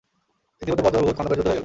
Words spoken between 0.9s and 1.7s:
উহুদ, খন্দকের যুদ্ধ হয়ে গেল।